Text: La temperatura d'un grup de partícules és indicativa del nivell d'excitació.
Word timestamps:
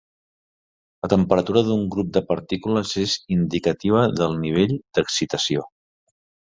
La 1.05 1.09
temperatura 1.13 1.63
d'un 1.67 1.83
grup 1.97 2.09
de 2.17 2.23
partícules 2.31 2.97
és 3.05 3.15
indicativa 3.39 4.03
del 4.23 4.37
nivell 4.49 4.77
d'excitació. 4.79 5.73